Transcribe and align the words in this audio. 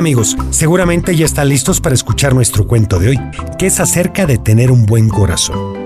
Amigos, 0.00 0.34
seguramente 0.48 1.14
ya 1.14 1.26
están 1.26 1.50
listos 1.50 1.78
para 1.78 1.94
escuchar 1.94 2.34
nuestro 2.34 2.66
cuento 2.66 2.98
de 2.98 3.10
hoy, 3.10 3.18
que 3.58 3.66
es 3.66 3.80
acerca 3.80 4.24
de 4.24 4.38
tener 4.38 4.70
un 4.70 4.86
buen 4.86 5.10
corazón. 5.10 5.76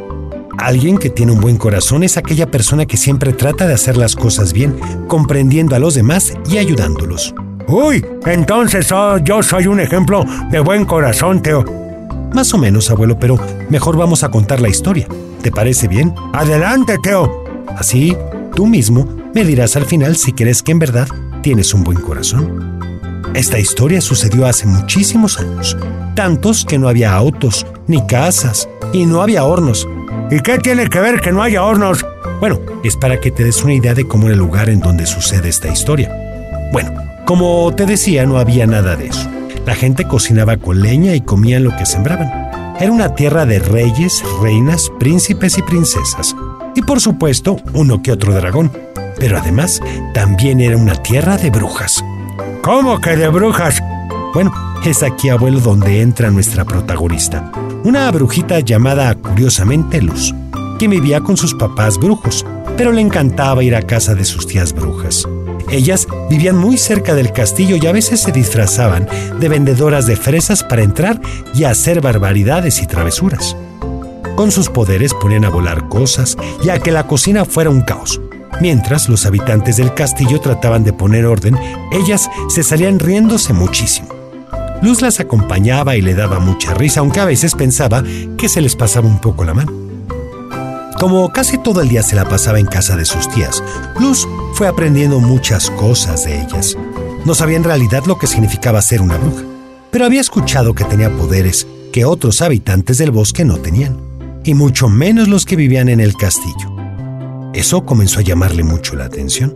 Alguien 0.57 0.99
que 0.99 1.11
tiene 1.11 1.33
un 1.33 1.41
buen 1.41 1.57
corazón 1.57 2.05
es 2.05 2.17
aquella 2.17 2.49
persona 2.49 2.87
que 2.87 2.97
siempre 2.97 3.33
trata 3.33 3.67
de 3.67 3.75
hacer 3.75 3.97
las 3.97 4.15
cosas 4.15 4.53
bien, 4.53 4.79
comprendiendo 5.09 5.75
a 5.75 5.81
los 5.81 5.95
demás 5.95 6.33
y 6.49 6.59
ayudándolos. 6.59 7.35
Uy, 7.67 8.07
entonces 8.25 8.93
oh, 8.93 9.19
yo 9.19 9.43
soy 9.43 9.67
un 9.67 9.81
ejemplo 9.81 10.25
de 10.49 10.61
buen 10.61 10.85
corazón, 10.85 11.43
Teo. 11.43 11.65
Más 12.33 12.55
o 12.55 12.59
menos, 12.59 12.93
abuelo, 12.93 13.19
pero 13.19 13.37
mejor 13.69 13.97
vamos 13.97 14.23
a 14.23 14.31
contar 14.31 14.61
la 14.61 14.69
historia. 14.69 15.09
¿Te 15.43 15.51
parece 15.51 15.89
bien? 15.89 16.15
Adelante, 16.33 16.99
Teo. 17.03 17.43
Así, 17.77 18.17
tú 18.55 18.69
mismo 18.69 19.09
me 19.35 19.45
dirás 19.45 19.75
al 19.75 19.87
final 19.87 20.15
si 20.15 20.33
crees 20.33 20.63
que 20.63 20.71
en 20.71 20.79
verdad 20.79 21.09
tienes 21.43 21.75
un 21.75 21.83
buen 21.83 22.01
corazón. 22.01 22.74
Esta 23.35 23.59
historia 23.59 24.01
sucedió 24.01 24.47
hace 24.47 24.65
muchísimos 24.65 25.41
años, 25.41 25.77
tantos 26.15 26.65
que 26.65 26.79
no 26.79 26.89
había 26.89 27.15
autos, 27.15 27.67
ni 27.89 28.07
casas, 28.07 28.69
y 28.93 29.07
no 29.07 29.23
había 29.23 29.43
hornos. 29.43 29.89
¿Y 30.31 30.39
qué 30.39 30.59
tiene 30.59 30.89
que 30.89 31.01
ver 31.01 31.21
que 31.21 31.33
no 31.33 31.43
haya 31.43 31.65
hornos? 31.65 32.07
Bueno, 32.39 32.61
es 32.85 32.97
para 32.97 33.19
que 33.21 33.33
te 33.33 33.43
des 33.43 33.65
una 33.65 33.75
idea 33.75 33.93
de 33.93 34.07
cómo 34.07 34.27
era 34.27 34.35
el 34.35 34.39
lugar 34.39 34.69
en 34.69 34.79
donde 34.79 35.05
sucede 35.05 35.49
esta 35.49 35.67
historia. 35.67 36.13
Bueno, 36.73 36.93
como 37.27 37.75
te 37.75 37.87
decía, 37.87 38.25
no 38.25 38.39
había 38.39 38.69
nada 38.69 38.95
de 38.95 39.09
eso. 39.09 39.29
La 39.67 39.75
gente 39.75 40.07
cocinaba 40.07 40.57
con 40.57 40.81
leña 40.81 41.17
y 41.17 41.21
comían 41.21 41.65
lo 41.65 41.77
que 41.77 41.87
sembraban. 41.87 42.77
Era 42.79 42.93
una 42.93 43.17
tierra 43.17 43.47
de 43.47 43.59
reyes, 43.59 44.23
reinas, 44.43 44.93
príncipes 45.01 45.59
y 45.59 45.63
princesas. 45.63 46.37
Y 46.77 46.83
por 46.83 47.01
supuesto, 47.01 47.57
uno 47.73 48.01
que 48.01 48.13
otro 48.13 48.33
dragón. 48.33 48.71
Pero 49.19 49.39
además, 49.39 49.81
también 50.13 50.61
era 50.61 50.77
una 50.77 50.95
tierra 50.95 51.37
de 51.37 51.51
brujas. 51.51 52.05
¿Cómo 52.65 52.99
que 52.99 53.15
de 53.15 53.29
brujas? 53.29 53.83
Bueno, 54.33 54.51
es 54.87 55.03
aquí, 55.03 55.29
abuelo, 55.29 55.61
donde 55.61 56.01
entra 56.01 56.31
nuestra 56.31 56.65
protagonista. 56.65 57.53
Una 57.85 58.11
brujita 58.11 58.61
llamada 58.61 59.15
curiosamente 59.17 60.01
Luz, 60.01 60.35
que 60.79 60.89
vivía 60.89 61.21
con 61.21 61.37
sus 61.37 61.53
papás 61.53 61.99
brujos, 61.99 62.47
pero 62.79 62.91
le 62.91 63.03
encantaba 63.03 63.63
ir 63.63 63.77
a 63.77 63.83
casa 63.83 64.15
de 64.15 64.25
sus 64.25 64.47
tías 64.47 64.73
brujas. 64.73 65.29
Ellas 65.71 66.09
vivían 66.31 66.57
muy 66.57 66.79
cerca 66.79 67.15
del 67.15 67.33
castillo 67.33 67.77
y 67.77 67.87
a 67.87 67.93
veces 67.93 68.21
se 68.21 68.33
disfrazaban 68.33 69.07
de 69.39 69.49
vendedoras 69.51 70.07
de 70.07 70.17
fresas 70.17 70.63
para 70.63 70.83
entrar 70.83 71.21
y 71.55 71.65
hacer 71.65 72.01
barbaridades 72.01 72.81
y 72.81 72.87
travesuras. 72.87 73.55
Con 74.37 74.51
sus 74.51 74.71
poderes 74.71 75.13
ponían 75.13 75.45
a 75.45 75.51
volar 75.51 75.91
cosas 75.91 76.39
y 76.65 76.71
a 76.71 76.79
que 76.79 76.93
la 76.93 77.07
cocina 77.07 77.45
fuera 77.45 77.69
un 77.69 77.83
caos. 77.83 78.23
Mientras 78.61 79.09
los 79.09 79.27
habitantes 79.27 79.77
del 79.77 79.95
castillo 79.95 80.41
trataban 80.41 80.85
de 80.85 80.93
poner 80.93 81.27
orden, 81.27 81.57
ellas 81.93 82.31
se 82.49 82.63
salían 82.63 82.99
riéndose 82.99 83.53
muchísimo. 83.53 84.09
Luz 84.83 85.03
las 85.03 85.21
acompañaba 85.21 85.97
y 85.97 86.03
le 86.03 86.15
daba 86.15 86.39
mucha 86.39 86.75
risa, 86.75 87.01
aunque 87.01 87.21
a 87.21 87.25
veces 87.25 87.55
pensaba 87.55 88.03
que 88.37 88.49
se 88.49 88.61
les 88.61 88.77
pasaba 88.77 89.09
un 89.09 89.21
poco 89.21 89.45
la 89.45 89.55
mano. 89.55 89.73
Como 90.99 91.31
casi 91.33 91.59
todo 91.59 91.81
el 91.81 91.89
día 91.89 92.03
se 92.03 92.17
la 92.17 92.29
pasaba 92.29 92.59
en 92.59 92.67
casa 92.67 92.97
de 92.97 93.05
sus 93.05 93.29
tías, 93.29 93.63
Luz 93.99 94.29
fue 94.55 94.69
aprendiendo 94.69 95.21
muchas 95.21 95.71
cosas 95.71 96.25
de 96.25 96.41
ellas. 96.43 96.77
No 97.25 97.35
sabía 97.35 97.57
en 97.57 97.65
realidad 97.65 98.05
lo 98.07 98.19
que 98.19 98.27
significaba 98.27 98.81
ser 98.83 99.01
una 99.01 99.17
bruja, 99.17 99.43
pero 99.91 100.05
había 100.05 100.21
escuchado 100.21 100.75
que 100.75 100.85
tenía 100.85 101.11
poderes 101.11 101.67
que 101.93 102.05
otros 102.05 102.43
habitantes 102.43 102.99
del 102.99 103.11
bosque 103.11 103.45
no 103.45 103.59
tenían, 103.59 103.99
y 104.45 104.55
mucho 104.55 104.89
menos 104.89 105.29
los 105.29 105.45
que 105.45 105.57
vivían 105.57 105.89
en 105.89 106.01
el 106.01 106.15
castillo. 106.17 106.74
Eso 107.55 107.87
comenzó 107.87 108.19
a 108.19 108.23
llamarle 108.23 108.65
mucho 108.65 108.97
la 108.97 109.05
atención. 109.05 109.55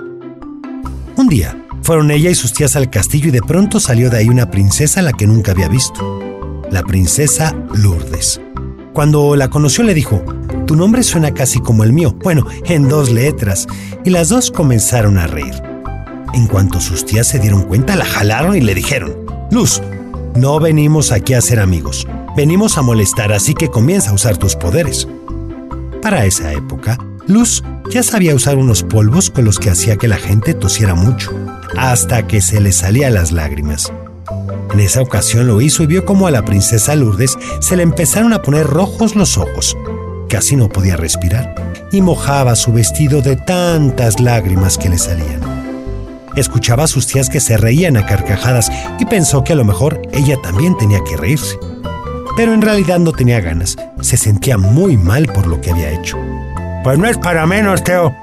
Un 1.16 1.28
día, 1.28 1.60
fueron 1.82 2.12
ella 2.12 2.30
y 2.30 2.34
sus 2.36 2.52
tías 2.52 2.76
al 2.76 2.90
castillo 2.90 3.28
y 3.28 3.32
de 3.32 3.42
pronto 3.42 3.80
salió 3.80 4.08
de 4.08 4.18
ahí 4.18 4.28
una 4.28 4.52
princesa 4.52 5.00
a 5.00 5.02
la 5.02 5.12
que 5.12 5.26
nunca 5.26 5.50
había 5.50 5.68
visto, 5.68 6.62
la 6.70 6.84
princesa 6.84 7.56
Lourdes. 7.74 8.40
Cuando 8.92 9.34
la 9.34 9.48
conoció 9.48 9.82
le 9.82 9.94
dijo, 9.94 10.22
tu 10.64 10.76
nombre 10.76 11.02
suena 11.02 11.34
casi 11.34 11.58
como 11.58 11.82
el 11.82 11.92
mío, 11.92 12.16
bueno, 12.22 12.46
en 12.66 12.88
dos 12.88 13.10
letras, 13.10 13.66
y 14.04 14.10
las 14.10 14.28
dos 14.28 14.52
comenzaron 14.52 15.18
a 15.18 15.26
reír. 15.26 15.60
En 16.34 16.46
cuanto 16.46 16.80
sus 16.80 17.04
tías 17.04 17.26
se 17.26 17.40
dieron 17.40 17.62
cuenta, 17.62 17.96
la 17.96 18.04
jalaron 18.04 18.56
y 18.56 18.60
le 18.60 18.76
dijeron, 18.76 19.26
Luz, 19.50 19.82
no 20.36 20.60
venimos 20.60 21.10
aquí 21.10 21.34
a 21.34 21.40
ser 21.40 21.58
amigos, 21.58 22.06
venimos 22.36 22.78
a 22.78 22.82
molestar, 22.82 23.32
así 23.32 23.54
que 23.54 23.70
comienza 23.70 24.10
a 24.10 24.14
usar 24.14 24.36
tus 24.36 24.54
poderes. 24.54 25.08
Para 26.00 26.26
esa 26.26 26.52
época, 26.52 26.96
Luz 27.28 27.62
ya 27.90 28.02
sabía 28.02 28.34
usar 28.34 28.56
unos 28.56 28.82
polvos 28.82 29.30
con 29.30 29.44
los 29.44 29.58
que 29.58 29.70
hacía 29.70 29.96
que 29.96 30.08
la 30.08 30.16
gente 30.16 30.54
tosiera 30.54 30.94
mucho, 30.94 31.30
hasta 31.76 32.26
que 32.26 32.40
se 32.40 32.60
le 32.60 32.72
salían 32.72 33.14
las 33.14 33.30
lágrimas. 33.30 33.92
En 34.72 34.80
esa 34.80 35.02
ocasión 35.02 35.46
lo 35.46 35.60
hizo 35.60 35.82
y 35.82 35.86
vio 35.86 36.04
cómo 36.04 36.26
a 36.26 36.30
la 36.30 36.44
princesa 36.44 36.96
Lourdes 36.96 37.38
se 37.60 37.76
le 37.76 37.82
empezaron 37.82 38.32
a 38.32 38.42
poner 38.42 38.66
rojos 38.66 39.14
los 39.14 39.38
ojos, 39.38 39.76
Casi 40.28 40.56
no 40.56 40.68
podía 40.68 40.96
respirar 40.96 41.54
y 41.90 42.02
mojaba 42.02 42.54
su 42.54 42.72
vestido 42.72 43.22
de 43.22 43.36
tantas 43.36 44.20
lágrimas 44.20 44.76
que 44.76 44.90
le 44.90 44.98
salían. 44.98 45.40
Escuchaba 46.36 46.84
a 46.84 46.88
sus 46.88 47.06
tías 47.06 47.30
que 47.30 47.40
se 47.40 47.56
reían 47.56 47.96
a 47.96 48.04
carcajadas 48.04 48.70
y 49.00 49.06
pensó 49.06 49.42
que 49.42 49.54
a 49.54 49.56
lo 49.56 49.64
mejor 49.64 50.02
ella 50.12 50.36
también 50.42 50.76
tenía 50.76 51.00
que 51.02 51.16
reírse. 51.16 51.58
Pero 52.36 52.52
en 52.52 52.60
realidad 52.60 52.98
no 52.98 53.12
tenía 53.12 53.40
ganas, 53.40 53.76
se 54.02 54.18
sentía 54.18 54.58
muy 54.58 54.98
mal 54.98 55.26
por 55.26 55.46
lo 55.46 55.60
que 55.60 55.70
había 55.70 55.90
hecho. 55.90 56.18
Pues 56.84 56.98
no 56.98 57.06
es 57.06 57.18
para 57.18 57.46
menos, 57.46 57.82
Teo. 57.82 58.14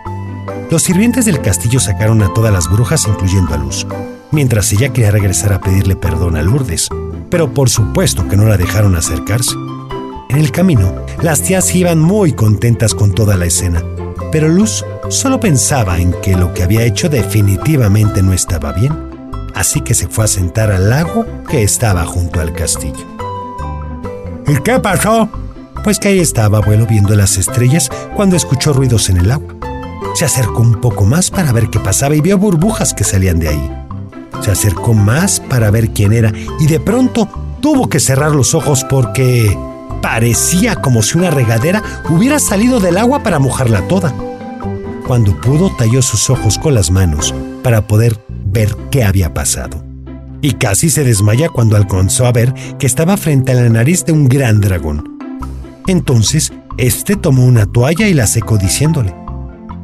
Los 0.71 0.83
sirvientes 0.83 1.25
del 1.25 1.41
castillo 1.41 1.79
sacaron 1.79 2.21
a 2.23 2.33
todas 2.33 2.51
las 2.51 2.69
brujas, 2.69 3.07
incluyendo 3.07 3.53
a 3.53 3.57
Luz, 3.57 3.85
mientras 4.31 4.71
ella 4.73 4.91
quería 4.91 5.11
regresar 5.11 5.53
a 5.53 5.61
pedirle 5.61 5.95
perdón 5.95 6.35
a 6.38 6.41
Lourdes, 6.41 6.89
pero 7.29 7.53
por 7.53 7.69
supuesto 7.69 8.27
que 8.27 8.38
no 8.38 8.45
la 8.45 8.57
dejaron 8.57 8.95
acercarse. 8.95 9.55
En 10.29 10.38
el 10.38 10.51
camino, 10.51 10.93
las 11.21 11.41
tías 11.41 11.73
iban 11.75 11.99
muy 11.99 12.33
contentas 12.33 12.95
con 12.95 13.13
toda 13.13 13.38
la 13.38 13.45
escena, 13.45 13.83
pero 14.31 14.47
Luz 14.47 14.83
solo 15.09 15.39
pensaba 15.39 15.99
en 15.99 16.13
que 16.22 16.35
lo 16.35 16.53
que 16.53 16.63
había 16.63 16.83
hecho 16.83 17.09
definitivamente 17.09 18.23
no 18.23 18.33
estaba 18.33 18.73
bien, 18.73 18.93
así 19.53 19.81
que 19.81 19.93
se 19.93 20.07
fue 20.07 20.25
a 20.25 20.27
sentar 20.27 20.72
al 20.72 20.89
lago 20.89 21.25
que 21.47 21.63
estaba 21.63 22.05
junto 22.05 22.41
al 22.41 22.53
castillo. 22.53 23.05
¿Y 24.47 24.55
qué 24.61 24.79
pasó? 24.79 25.29
Pues 25.85 26.00
que 26.00 26.09
ahí 26.09 26.19
estaba 26.19 26.57
abuelo 26.57 26.85
viendo 26.85 27.16
las 27.16 27.38
estrellas 27.38 27.90
cuando 28.13 28.35
escuchó 28.35 28.73
ruidos 28.73 29.09
en 29.09 29.18
el 29.18 29.31
agua. 29.31 29.56
Se 30.16 30.25
acercó 30.25 30.62
un 30.62 30.81
poco 30.81 31.06
más 31.06 31.31
para 31.31 31.53
ver 31.53 31.69
qué 31.69 31.79
pasaba 31.79 32.13
y 32.16 32.19
vio 32.19 32.38
burbujas 32.38 32.94
que 32.94 33.06
salían 33.06 33.40
de 33.40 33.47
ahí. 33.47 33.72
Se 34.41 34.51
acercó 34.51 34.94
más 34.94 35.40
para 35.40 35.72
ver 35.72 35.91
quién 35.91 36.12
era 36.12 36.34
y 36.59 36.68
de 36.68 36.81
pronto 36.81 37.29
tuvo 37.62 37.88
que 37.88 38.01
cerrar 38.01 38.31
los 38.31 38.53
ojos 38.53 38.84
porque 38.84 39.57
Parecía 40.06 40.75
como 40.75 41.01
si 41.01 41.18
una 41.18 41.31
regadera 41.31 41.81
hubiera 42.09 42.38
salido 42.38 42.79
del 42.79 42.97
agua 42.97 43.23
para 43.23 43.40
mojarla 43.40 43.88
toda. 43.88 44.13
Cuando 45.07 45.40
pudo, 45.41 45.75
talló 45.75 46.03
sus 46.03 46.29
ojos 46.29 46.59
con 46.59 46.75
las 46.75 46.91
manos 46.91 47.34
para 47.63 47.88
poder 47.88 48.19
ver 48.29 48.75
qué 48.91 49.03
había 49.03 49.34
pasado. 49.34 49.84
Y 50.41 50.53
casi 50.53 50.91
se 50.91 51.03
desmaya 51.03 51.50
cuando 51.50 51.75
alcanzó 51.75 52.28
a 52.28 52.31
ver 52.31 52.53
que 52.78 52.85
estaba 52.85 53.17
frente 53.17 53.52
a 53.52 53.56
la 53.56 53.67
nariz 53.67 54.06
de 54.06 54.12
un 54.12 54.29
gran 54.29 54.62
dragón. 54.62 55.14
Entonces, 55.88 56.51
este 56.78 57.16
tomó 57.16 57.46
una 57.46 57.66
toalla 57.66 58.07
y 58.07 58.13
la 58.13 58.28
secó 58.28 58.57
diciéndole, 58.57 59.16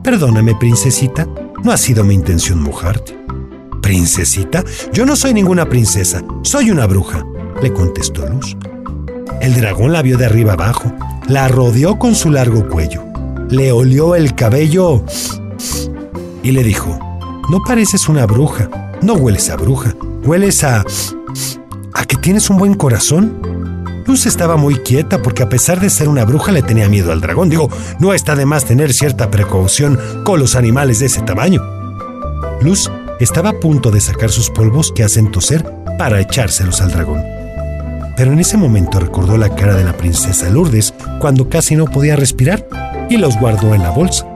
Perdóname, 0.04 0.56
princesita, 0.56 1.28
no 1.64 1.72
ha 1.72 1.78
sido 1.78 2.04
mi 2.04 2.16
intención 2.16 2.62
mojarte. 2.62 3.16
¿Princesita? 3.82 4.64
Yo 4.94 5.06
no 5.06 5.16
soy 5.16 5.34
ninguna 5.34 5.70
princesa, 5.70 6.24
soy 6.42 6.72
una 6.72 6.88
bruja, 6.88 7.24
le 7.62 7.72
contestó 7.72 8.26
Luz. 8.28 8.58
El 9.42 9.56
dragón 9.56 9.92
la 9.92 10.02
vio 10.02 10.18
de 10.18 10.26
arriba 10.26 10.54
abajo, 10.54 10.92
la 11.28 11.48
rodeó 11.48 12.00
con 12.00 12.16
su 12.16 12.32
largo 12.32 12.68
cuello, 12.68 13.04
le 13.50 13.72
olió 13.72 14.16
el 14.16 14.34
cabello 14.34 15.04
y 16.44 16.52
le 16.52 16.64
dijo, 16.64 16.98
no 17.50 17.60
pareces 17.64 18.10
una 18.10 18.26
bruja, 18.26 18.70
no 19.02 19.14
hueles 19.14 19.50
a 19.50 19.56
bruja, 19.56 19.96
hueles 20.24 20.64
a... 20.64 20.84
a 21.94 22.06
que 22.06 22.16
tienes 22.18 22.50
un 22.50 22.58
buen 22.58 22.74
corazón. 22.74 23.51
Luz 24.12 24.26
estaba 24.26 24.58
muy 24.58 24.76
quieta 24.76 25.22
porque 25.22 25.42
a 25.42 25.48
pesar 25.48 25.80
de 25.80 25.90
ser 25.90 26.10
una 26.10 26.26
bruja 26.26 26.52
le 26.52 26.62
tenía 26.62 26.90
miedo 26.90 27.14
al 27.14 27.22
dragón. 27.22 27.48
Digo, 27.48 27.70
no 27.98 28.14
está 28.14 28.36
de 28.36 28.46
más 28.46 28.66
tener 28.66 28.92
cierta 28.92 29.32
precaución 29.32 29.98
con 30.26 30.38
los 30.38 30.58
animales 30.58 31.00
de 31.00 31.06
ese 31.06 31.22
tamaño. 31.22 31.62
Luz 32.60 32.92
estaba 33.22 33.52
a 33.52 33.60
punto 33.62 33.90
de 33.90 34.02
sacar 34.02 34.30
sus 34.30 34.50
polvos 34.50 34.92
que 34.94 35.06
hacen 35.06 35.32
toser 35.32 35.64
para 35.98 36.20
echárselos 36.20 36.82
al 36.82 36.92
dragón 36.92 37.24
pero 38.18 38.34
en 38.34 38.40
ese 38.40 38.58
momento 38.58 39.00
recordó 39.00 39.38
la 39.38 39.56
cara 39.56 39.76
de 39.76 39.86
la 39.86 39.96
princesa 39.96 40.50
Lourdes 40.50 40.94
cuando 41.20 41.48
casi 41.48 41.78
no 41.78 41.86
podía 41.86 42.18
respirar 42.18 42.68
y 43.10 43.16
los 43.16 43.40
guardó 43.40 43.74
en 43.74 43.82
la 43.82 43.92
bolsa. 43.92 44.28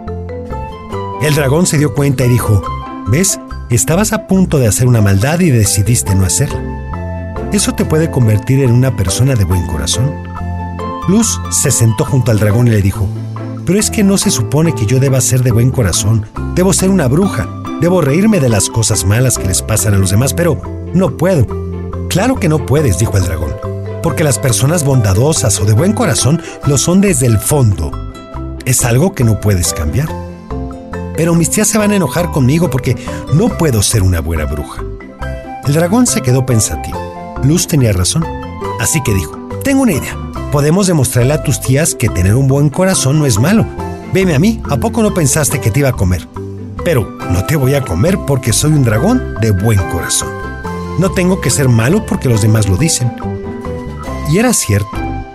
El 1.21 1.35
dragón 1.35 1.67
se 1.67 1.77
dio 1.77 1.93
cuenta 1.93 2.25
y 2.25 2.29
dijo, 2.29 2.63
¿ves? 3.09 3.41
Estabas 3.69 4.13
a 4.13 4.25
punto 4.25 4.57
de 4.57 4.67
hacer 4.67 4.87
una 4.87 5.01
maldad 5.01 5.41
y 5.41 5.51
decidiste 5.51 6.15
no 6.15 6.25
hacerla. 6.25 6.74
Eso 7.55 7.73
te 7.73 7.85
puede 7.85 8.11
convertir 8.11 8.59
en 8.59 8.73
una 8.73 8.97
persona 8.97 9.33
de 9.33 9.45
buen 9.45 9.65
corazón. 9.65 10.11
Luz 11.07 11.39
se 11.51 11.71
sentó 11.71 12.03
junto 12.03 12.29
al 12.31 12.37
dragón 12.37 12.67
y 12.67 12.71
le 12.71 12.81
dijo, 12.81 13.07
pero 13.65 13.79
es 13.79 13.89
que 13.89 14.03
no 14.03 14.17
se 14.17 14.29
supone 14.29 14.75
que 14.75 14.85
yo 14.85 14.99
deba 14.99 15.21
ser 15.21 15.41
de 15.41 15.53
buen 15.53 15.71
corazón, 15.71 16.25
debo 16.53 16.73
ser 16.73 16.89
una 16.89 17.07
bruja, 17.07 17.47
debo 17.79 18.01
reírme 18.01 18.41
de 18.41 18.49
las 18.49 18.69
cosas 18.69 19.05
malas 19.05 19.37
que 19.37 19.47
les 19.47 19.61
pasan 19.61 19.93
a 19.93 19.97
los 19.97 20.09
demás, 20.09 20.33
pero 20.33 20.61
no 20.93 21.15
puedo. 21.15 21.47
Claro 22.09 22.35
que 22.35 22.49
no 22.49 22.65
puedes, 22.65 22.99
dijo 22.99 23.15
el 23.15 23.23
dragón, 23.23 23.55
porque 24.03 24.25
las 24.25 24.37
personas 24.37 24.83
bondadosas 24.83 25.57
o 25.61 25.63
de 25.63 25.71
buen 25.71 25.93
corazón 25.93 26.41
lo 26.65 26.77
son 26.77 26.99
desde 26.99 27.25
el 27.25 27.39
fondo. 27.39 27.89
Es 28.65 28.83
algo 28.83 29.15
que 29.15 29.23
no 29.23 29.39
puedes 29.39 29.71
cambiar. 29.71 30.09
Pero 31.15 31.33
mis 31.35 31.51
tías 31.51 31.69
se 31.69 31.77
van 31.77 31.91
a 31.91 31.95
enojar 31.95 32.31
conmigo 32.31 32.69
porque 32.69 32.97
no 33.33 33.47
puedo 33.47 33.81
ser 33.81 34.03
una 34.03 34.19
buena 34.19 34.43
bruja. 34.43 34.83
El 35.65 35.73
dragón 35.73 36.05
se 36.05 36.21
quedó 36.21 36.45
pensativo. 36.45 37.04
Luz 37.47 37.67
tenía 37.67 37.93
razón. 37.93 38.25
Así 38.79 39.01
que 39.03 39.13
dijo, 39.13 39.37
tengo 39.63 39.83
una 39.83 39.93
idea. 39.93 40.17
Podemos 40.51 40.87
demostrarle 40.87 41.33
a 41.33 41.43
tus 41.43 41.61
tías 41.61 41.93
que 41.93 42.09
tener 42.09 42.35
un 42.35 42.47
buen 42.47 42.69
corazón 42.69 43.19
no 43.19 43.25
es 43.25 43.39
malo. 43.39 43.65
Veme 44.13 44.33
a 44.33 44.39
mí, 44.39 44.61
¿a 44.69 44.77
poco 44.77 45.03
no 45.03 45.13
pensaste 45.13 45.59
que 45.59 45.69
te 45.69 45.81
iba 45.81 45.89
a 45.89 45.93
comer? 45.93 46.27
Pero 46.83 47.17
no 47.31 47.45
te 47.45 47.55
voy 47.55 47.75
a 47.75 47.81
comer 47.81 48.17
porque 48.25 48.51
soy 48.51 48.71
un 48.71 48.83
dragón 48.83 49.35
de 49.41 49.51
buen 49.51 49.79
corazón. 49.91 50.29
No 50.99 51.11
tengo 51.11 51.39
que 51.39 51.49
ser 51.49 51.69
malo 51.69 52.05
porque 52.05 52.29
los 52.29 52.41
demás 52.41 52.67
lo 52.67 52.77
dicen. 52.77 53.11
Y 54.31 54.39
era 54.39 54.53
cierto. 54.53 54.89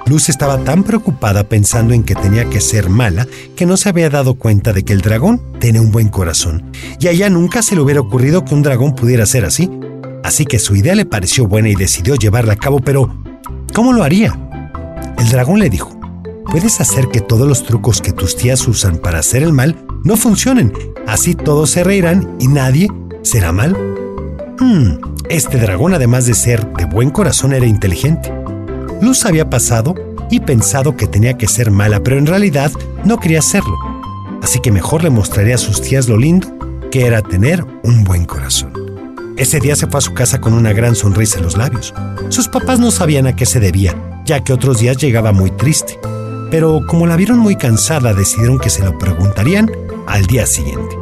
Luz 0.06 0.28
estaba 0.28 0.58
tan 0.64 0.82
preocupada 0.82 1.44
pensando 1.44 1.94
en 1.94 2.02
que 2.02 2.16
tenía 2.16 2.50
que 2.50 2.60
ser 2.60 2.88
mala 2.88 3.28
que 3.54 3.66
no 3.66 3.76
se 3.76 3.88
había 3.88 4.10
dado 4.10 4.34
cuenta 4.34 4.72
de 4.72 4.82
que 4.82 4.92
el 4.92 5.02
dragón 5.02 5.40
tenía 5.60 5.80
un 5.80 5.92
buen 5.92 6.08
corazón. 6.08 6.72
Y 6.98 7.06
a 7.06 7.12
ella 7.12 7.30
nunca 7.30 7.62
se 7.62 7.76
le 7.76 7.82
hubiera 7.82 8.00
ocurrido 8.00 8.44
que 8.44 8.54
un 8.54 8.62
dragón 8.62 8.96
pudiera 8.96 9.24
ser 9.26 9.44
así. 9.44 9.70
Así 10.30 10.46
que 10.46 10.60
su 10.60 10.76
idea 10.76 10.94
le 10.94 11.06
pareció 11.06 11.48
buena 11.48 11.70
y 11.70 11.74
decidió 11.74 12.14
llevarla 12.14 12.52
a 12.52 12.56
cabo, 12.56 12.78
pero 12.78 13.12
¿cómo 13.74 13.92
lo 13.92 14.04
haría? 14.04 14.38
El 15.18 15.28
dragón 15.28 15.58
le 15.58 15.68
dijo, 15.68 15.90
puedes 16.48 16.80
hacer 16.80 17.08
que 17.08 17.20
todos 17.20 17.48
los 17.48 17.64
trucos 17.64 18.00
que 18.00 18.12
tus 18.12 18.36
tías 18.36 18.68
usan 18.68 18.98
para 18.98 19.18
hacer 19.18 19.42
el 19.42 19.52
mal 19.52 19.84
no 20.04 20.16
funcionen. 20.16 20.72
Así 21.08 21.34
todos 21.34 21.70
se 21.70 21.82
reirán 21.82 22.36
y 22.38 22.46
nadie 22.46 22.86
será 23.22 23.50
mal. 23.50 23.76
Hmm, 24.60 25.00
este 25.28 25.58
dragón, 25.58 25.94
además 25.94 26.26
de 26.26 26.34
ser 26.34 26.64
de 26.74 26.84
buen 26.84 27.10
corazón, 27.10 27.52
era 27.52 27.66
inteligente. 27.66 28.32
Luz 29.02 29.26
había 29.26 29.50
pasado 29.50 29.96
y 30.30 30.38
pensado 30.38 30.96
que 30.96 31.08
tenía 31.08 31.36
que 31.36 31.48
ser 31.48 31.72
mala, 31.72 32.04
pero 32.04 32.18
en 32.18 32.26
realidad 32.26 32.70
no 33.04 33.18
quería 33.18 33.42
serlo. 33.42 33.76
Así 34.44 34.60
que 34.60 34.70
mejor 34.70 35.02
le 35.02 35.10
mostraría 35.10 35.56
a 35.56 35.58
sus 35.58 35.82
tías 35.82 36.08
lo 36.08 36.16
lindo 36.16 36.56
que 36.92 37.04
era 37.08 37.20
tener 37.20 37.64
un 37.82 38.04
buen 38.04 38.26
corazón. 38.26 38.79
Ese 39.40 39.58
día 39.58 39.74
se 39.74 39.86
fue 39.86 39.96
a 39.96 40.02
su 40.02 40.12
casa 40.12 40.38
con 40.38 40.52
una 40.52 40.74
gran 40.74 40.94
sonrisa 40.94 41.38
en 41.38 41.44
los 41.44 41.56
labios. 41.56 41.94
Sus 42.28 42.46
papás 42.46 42.78
no 42.78 42.90
sabían 42.90 43.26
a 43.26 43.34
qué 43.34 43.46
se 43.46 43.58
debía, 43.58 43.96
ya 44.26 44.44
que 44.44 44.52
otros 44.52 44.80
días 44.80 44.98
llegaba 44.98 45.32
muy 45.32 45.50
triste. 45.50 45.98
Pero 46.50 46.82
como 46.86 47.06
la 47.06 47.16
vieron 47.16 47.38
muy 47.38 47.56
cansada, 47.56 48.12
decidieron 48.12 48.58
que 48.58 48.68
se 48.68 48.84
lo 48.84 48.98
preguntarían 48.98 49.70
al 50.06 50.26
día 50.26 50.44
siguiente. 50.44 50.94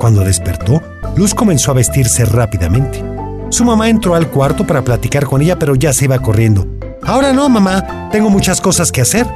Cuando 0.00 0.24
despertó, 0.24 0.82
Luz 1.14 1.32
comenzó 1.32 1.70
a 1.70 1.74
vestirse 1.74 2.24
rápidamente. 2.24 3.04
Su 3.50 3.64
mamá 3.64 3.88
entró 3.88 4.16
al 4.16 4.30
cuarto 4.30 4.66
para 4.66 4.82
platicar 4.82 5.24
con 5.24 5.40
ella, 5.40 5.56
pero 5.56 5.76
ya 5.76 5.92
se 5.92 6.06
iba 6.06 6.18
corriendo. 6.18 6.66
Ahora 7.04 7.32
no, 7.32 7.48
mamá, 7.48 8.08
tengo 8.10 8.30
muchas 8.30 8.60
cosas 8.60 8.90
que 8.90 9.02
hacer. 9.02 9.28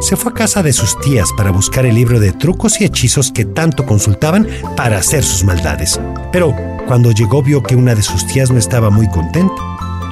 Se 0.00 0.16
fue 0.16 0.32
a 0.32 0.34
casa 0.34 0.62
de 0.62 0.72
sus 0.72 0.98
tías 1.00 1.28
para 1.36 1.50
buscar 1.50 1.84
el 1.84 1.94
libro 1.94 2.20
de 2.20 2.32
trucos 2.32 2.80
y 2.80 2.84
hechizos 2.84 3.30
que 3.30 3.44
tanto 3.44 3.84
consultaban 3.84 4.48
para 4.78 4.96
hacer 4.96 5.22
sus 5.22 5.44
maldades. 5.44 6.00
Pero 6.32 6.54
cuando 6.86 7.12
llegó 7.12 7.42
vio 7.42 7.62
que 7.62 7.76
una 7.76 7.94
de 7.94 8.02
sus 8.02 8.26
tías 8.26 8.50
no 8.50 8.58
estaba 8.58 8.90
muy 8.90 9.08
contenta. 9.08 9.54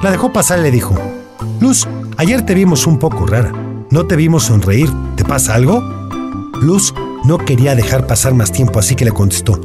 La 0.01 0.11
dejó 0.11 0.33
pasar 0.33 0.59
y 0.59 0.63
le 0.63 0.71
dijo, 0.71 0.95
Luz, 1.59 1.87
ayer 2.17 2.45
te 2.45 2.53
vimos 2.53 2.87
un 2.87 2.99
poco 2.99 3.25
rara. 3.25 3.51
No 3.89 4.05
te 4.05 4.15
vimos 4.15 4.45
sonreír. 4.45 4.89
¿Te 5.15 5.23
pasa 5.23 5.55
algo? 5.55 5.81
Luz 6.61 6.93
no 7.25 7.37
quería 7.37 7.75
dejar 7.75 8.07
pasar 8.07 8.33
más 8.33 8.51
tiempo, 8.51 8.79
así 8.79 8.95
que 8.95 9.05
le 9.05 9.11
contestó. 9.11 9.59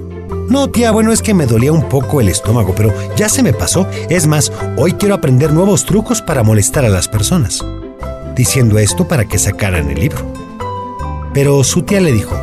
No, 0.48 0.68
tía, 0.68 0.90
bueno, 0.92 1.12
es 1.12 1.22
que 1.22 1.34
me 1.34 1.46
dolía 1.46 1.72
un 1.72 1.88
poco 1.88 2.20
el 2.20 2.28
estómago, 2.28 2.74
pero 2.74 2.92
ya 3.16 3.28
se 3.28 3.42
me 3.42 3.52
pasó. 3.52 3.86
Es 4.08 4.26
más, 4.26 4.52
hoy 4.76 4.92
quiero 4.92 5.14
aprender 5.14 5.52
nuevos 5.52 5.84
trucos 5.84 6.22
para 6.22 6.42
molestar 6.42 6.84
a 6.84 6.88
las 6.88 7.08
personas. 7.08 7.64
Diciendo 8.34 8.78
esto 8.78 9.08
para 9.08 9.24
que 9.24 9.38
sacaran 9.38 9.90
el 9.90 10.00
libro. 10.00 10.24
Pero 11.34 11.62
su 11.64 11.82
tía 11.82 12.00
le 12.00 12.12
dijo, 12.12 12.36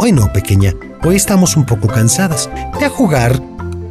Hoy 0.00 0.12
no, 0.12 0.32
pequeña, 0.32 0.74
hoy 1.04 1.16
estamos 1.16 1.56
un 1.56 1.66
poco 1.66 1.88
cansadas. 1.88 2.48
Ve 2.78 2.86
a 2.86 2.90
jugar 2.90 3.40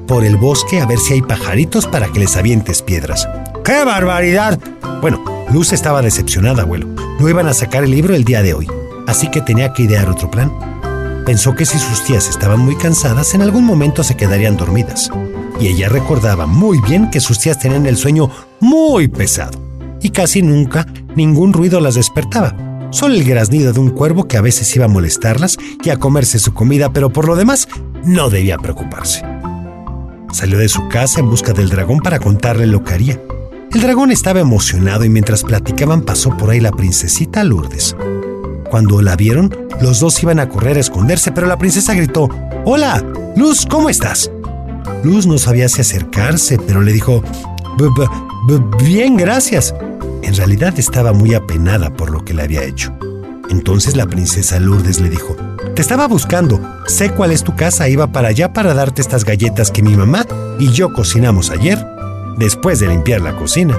por 0.08 0.26
el 0.26 0.38
bosque 0.38 0.82
a 0.82 0.86
ver 0.86 0.98
si 0.98 1.14
hay 1.14 1.22
pajaritos 1.22 1.86
para 1.86 2.08
que 2.08 2.20
les 2.20 2.36
avientes 2.36 2.82
piedras. 2.82 3.28
¡Qué 3.64 3.84
barbaridad! 3.84 4.60
Bueno, 5.02 5.24
Luz 5.52 5.74
estaba 5.74 6.02
decepcionada, 6.02 6.64
abuelo. 6.64 6.88
No 7.20 7.30
iban 7.30 7.48
a 7.48 7.54
sacar 7.54 7.84
el 7.84 7.92
libro 7.92 8.16
el 8.16 8.24
día 8.24 8.42
de 8.42 8.54
hoy 8.54 8.68
así 9.08 9.32
que 9.32 9.42
tenía 9.42 9.74
que 9.74 9.84
idear 9.84 10.10
otro 10.10 10.30
plan. 10.30 10.52
Pensó 11.26 11.56
que 11.56 11.66
si 11.66 11.80
sus 11.80 12.04
tías 12.06 12.30
estaban 12.30 12.60
muy 12.60 12.76
cansadas, 12.76 13.34
en 13.34 13.42
algún 13.42 13.66
momento 13.66 14.04
se 14.04 14.16
quedarían 14.16 14.58
dormidas. 14.58 15.10
Y 15.60 15.68
ella 15.68 15.90
recordaba 15.90 16.46
muy 16.46 16.80
bien 16.82 17.10
que 17.10 17.20
sus 17.20 17.40
tías 17.40 17.58
tenían 17.58 17.88
el 17.88 17.98
sueño 17.98 18.30
muy 18.60 19.08
pesado, 19.08 19.60
y 20.02 20.10
casi 20.12 20.42
nunca 20.44 20.86
ningún 21.16 21.52
ruido 21.52 21.80
las 21.80 21.96
despertaba. 21.96 22.56
Solo 22.92 23.16
el 23.16 23.24
graznido 23.24 23.74
de 23.74 23.80
un 23.80 23.90
cuervo 23.90 24.28
que 24.28 24.38
a 24.38 24.42
veces 24.42 24.74
iba 24.76 24.86
a 24.86 24.90
molestarlas 24.90 25.58
y 25.84 25.90
a 25.90 25.98
comerse 25.98 26.40
su 26.40 26.54
comida, 26.54 26.94
pero 26.94 27.12
por 27.12 27.28
lo 27.28 27.36
demás 27.36 27.68
no 28.06 28.30
debía 28.30 28.58
preocuparse. 28.58 29.24
Salió 30.38 30.60
de 30.60 30.70
su 30.70 30.88
casa 30.88 31.20
en 31.20 31.32
busca 31.32 31.52
del 31.52 31.70
dragón 31.70 31.98
para 31.98 32.20
contarle 32.20 32.68
lo 32.68 32.84
que 32.84 32.94
haría. 32.94 33.20
El 33.74 33.82
dragón 33.82 34.12
estaba 34.12 34.40
emocionado 34.40 35.04
y 35.04 35.10
mientras 35.10 35.42
platicaban 35.42 36.04
pasó 36.04 36.38
por 36.38 36.52
ahí 36.52 36.60
la 36.60 36.72
princesita 36.72 37.44
Lourdes. 37.44 37.96
Cuando 38.70 39.02
la 39.02 39.16
vieron, 39.16 39.52
los 39.82 40.00
dos 40.00 40.22
iban 40.22 40.40
a 40.40 40.48
correr 40.48 40.78
a 40.78 40.82
esconderse, 40.82 41.32
pero 41.32 41.48
la 41.48 41.58
princesa 41.58 41.96
gritó, 41.96 42.30
Hola, 42.66 43.04
Luz, 43.36 43.66
¿cómo 43.66 43.90
estás? 43.90 44.30
Luz 45.04 45.26
no 45.26 45.40
sabía 45.40 45.70
si 45.70 45.82
acercarse, 45.82 46.60
pero 46.60 46.84
le 46.84 46.94
dijo, 46.94 47.24
Bien, 48.84 49.18
gracias. 49.18 49.74
En 50.22 50.36
realidad 50.36 50.78
estaba 50.78 51.14
muy 51.14 51.34
apenada 51.34 51.90
por 51.90 52.12
lo 52.12 52.24
que 52.24 52.36
le 52.36 52.44
había 52.44 52.64
hecho. 52.64 52.96
Entonces 53.50 53.96
la 53.96 54.06
princesa 54.06 54.60
Lourdes 54.60 55.00
le 55.02 55.10
dijo, 55.10 55.36
Te 55.78 55.82
estaba 55.82 56.08
buscando, 56.08 56.60
sé 56.88 57.12
cuál 57.12 57.30
es 57.30 57.44
tu 57.44 57.56
casa, 57.56 57.88
iba 57.88 58.08
para 58.08 58.30
allá 58.30 58.52
para 58.52 58.74
darte 58.74 59.00
estas 59.00 59.24
galletas 59.24 59.70
que 59.70 59.84
mi 59.84 59.96
mamá 59.96 60.26
y 60.58 60.72
yo 60.72 60.92
cocinamos 60.92 61.52
ayer, 61.52 61.78
después 62.36 62.80
de 62.80 62.88
limpiar 62.88 63.22
la 63.22 63.36
cocina. 63.36 63.78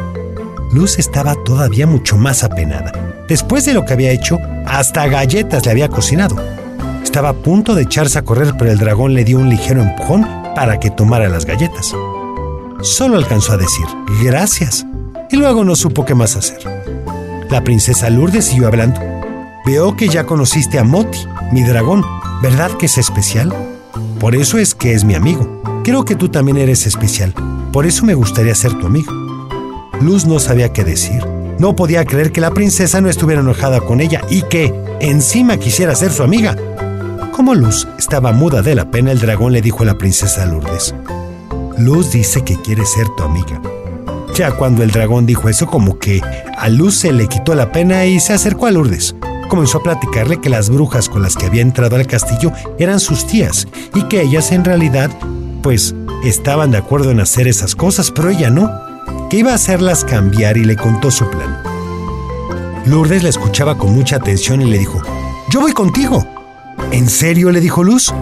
Luz 0.72 1.00
estaba 1.00 1.34
todavía 1.44 1.88
mucho 1.88 2.16
más 2.16 2.44
apenada. 2.44 2.92
Después 3.26 3.64
de 3.64 3.74
lo 3.74 3.84
que 3.84 3.94
había 3.94 4.12
hecho, 4.12 4.38
hasta 4.64 5.08
galletas 5.08 5.64
le 5.64 5.72
había 5.72 5.88
cocinado. 5.88 6.36
Estaba 7.02 7.30
a 7.30 7.34
punto 7.42 7.74
de 7.74 7.82
echarse 7.82 8.20
a 8.20 8.22
correr, 8.22 8.54
pero 8.56 8.70
el 8.70 8.78
dragón 8.78 9.14
le 9.14 9.24
dio 9.24 9.40
un 9.40 9.48
ligero 9.48 9.82
empujón 9.82 10.24
para 10.54 10.78
que 10.78 10.90
tomara 10.90 11.28
las 11.28 11.46
galletas. 11.46 11.96
Solo 12.80 13.16
alcanzó 13.16 13.54
a 13.54 13.56
decir 13.56 13.86
gracias 14.22 14.86
y 15.32 15.36
luego 15.36 15.64
no 15.64 15.74
supo 15.74 16.04
qué 16.04 16.14
más 16.14 16.36
hacer. 16.36 16.60
La 17.50 17.64
princesa 17.64 18.08
Lourdes 18.08 18.44
siguió 18.44 18.68
hablando. 18.68 19.17
Veo 19.66 19.96
que 19.96 20.08
ya 20.08 20.24
conociste 20.24 20.78
a 20.78 20.84
Moti, 20.84 21.18
mi 21.52 21.62
dragón. 21.62 22.04
¿Verdad 22.42 22.70
que 22.72 22.86
es 22.86 22.98
especial? 22.98 23.52
Por 24.20 24.34
eso 24.34 24.58
es 24.58 24.74
que 24.74 24.94
es 24.94 25.04
mi 25.04 25.14
amigo. 25.14 25.62
Creo 25.84 26.04
que 26.04 26.14
tú 26.14 26.28
también 26.28 26.56
eres 26.56 26.86
especial. 26.86 27.34
Por 27.72 27.86
eso 27.86 28.04
me 28.04 28.14
gustaría 28.14 28.54
ser 28.54 28.72
tu 28.78 28.86
amigo. 28.86 29.12
Luz 30.00 30.26
no 30.26 30.38
sabía 30.38 30.72
qué 30.72 30.84
decir. 30.84 31.24
No 31.58 31.74
podía 31.74 32.04
creer 32.04 32.32
que 32.32 32.40
la 32.40 32.52
princesa 32.52 33.00
no 33.00 33.10
estuviera 33.10 33.42
enojada 33.42 33.80
con 33.80 34.00
ella 34.00 34.22
y 34.30 34.42
que 34.42 34.72
encima 35.00 35.56
quisiera 35.56 35.94
ser 35.94 36.12
su 36.12 36.22
amiga. 36.22 36.56
Como 37.32 37.54
Luz 37.54 37.88
estaba 37.98 38.32
muda 38.32 38.62
de 38.62 38.74
la 38.74 38.90
pena, 38.90 39.12
el 39.12 39.20
dragón 39.20 39.52
le 39.52 39.60
dijo 39.60 39.82
a 39.82 39.86
la 39.86 39.98
princesa 39.98 40.46
Lourdes, 40.46 40.94
Luz 41.78 42.10
dice 42.10 42.42
que 42.42 42.60
quiere 42.60 42.84
ser 42.84 43.06
tu 43.16 43.22
amiga. 43.22 43.60
Ya 44.34 44.52
cuando 44.52 44.82
el 44.82 44.90
dragón 44.90 45.26
dijo 45.26 45.48
eso, 45.48 45.66
como 45.66 45.98
que 45.98 46.20
a 46.56 46.68
Luz 46.68 46.98
se 46.98 47.12
le 47.12 47.26
quitó 47.26 47.54
la 47.54 47.72
pena 47.72 48.06
y 48.06 48.20
se 48.20 48.32
acercó 48.32 48.66
a 48.66 48.70
Lourdes. 48.70 49.14
Comenzó 49.48 49.78
a 49.78 49.82
platicarle 49.82 50.40
que 50.40 50.50
las 50.50 50.68
brujas 50.68 51.08
con 51.08 51.22
las 51.22 51.34
que 51.34 51.46
había 51.46 51.62
entrado 51.62 51.96
al 51.96 52.06
castillo 52.06 52.52
eran 52.78 53.00
sus 53.00 53.26
tías 53.26 53.66
y 53.94 54.02
que 54.04 54.20
ellas 54.20 54.52
en 54.52 54.64
realidad, 54.64 55.10
pues, 55.62 55.94
estaban 56.22 56.70
de 56.70 56.78
acuerdo 56.78 57.10
en 57.10 57.20
hacer 57.20 57.48
esas 57.48 57.74
cosas, 57.74 58.10
pero 58.10 58.30
ella 58.30 58.50
no 58.50 58.70
que 59.30 59.38
iba 59.38 59.52
a 59.52 59.56
hacerlas 59.56 60.04
cambiar 60.04 60.56
y 60.56 60.64
le 60.64 60.76
contó 60.76 61.10
su 61.10 61.28
plan. 61.28 61.62
Lourdes 62.86 63.22
la 63.22 63.28
escuchaba 63.28 63.76
con 63.76 63.94
mucha 63.94 64.16
atención 64.16 64.62
y 64.62 64.70
le 64.70 64.78
dijo, 64.78 65.02
Yo 65.50 65.60
voy 65.60 65.72
contigo. 65.72 66.26
¿En 66.92 67.08
serio? 67.08 67.50
le 67.50 67.60
dijo 67.60 67.84
Luz. 67.84 68.12